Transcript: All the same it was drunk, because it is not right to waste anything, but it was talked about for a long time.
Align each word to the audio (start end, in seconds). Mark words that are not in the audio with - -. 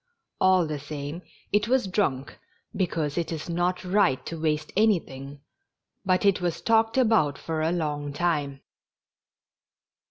All 0.39 0.65
the 0.65 0.79
same 0.79 1.21
it 1.51 1.67
was 1.67 1.85
drunk, 1.85 2.39
because 2.75 3.19
it 3.19 3.31
is 3.31 3.47
not 3.47 3.85
right 3.85 4.25
to 4.25 4.41
waste 4.41 4.73
anything, 4.75 5.41
but 6.03 6.25
it 6.25 6.41
was 6.41 6.59
talked 6.59 6.97
about 6.97 7.37
for 7.37 7.61
a 7.61 7.71
long 7.71 8.11
time. 8.11 8.61